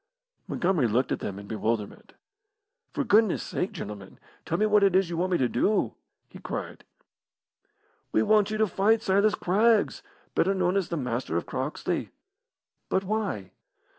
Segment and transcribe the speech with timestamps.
[0.47, 2.13] Montgomery looked at them in bewilderment.
[2.91, 5.93] "For goodness' sake, gentlemen, tell me what it is you want me to do!"
[6.27, 6.85] he cried.
[8.11, 10.01] "We want you to fight Silas Craggs,
[10.33, 12.09] better known as the Master of Croxley."
[12.89, 13.51] "But why?"